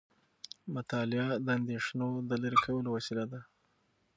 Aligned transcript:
مطالعه 0.75 1.29
د 1.45 1.47
اندیښنو 1.57 2.09
د 2.29 2.31
لرې 2.43 2.57
کولو 2.65 2.89
وسیله 2.95 3.25
ده. 3.31 3.39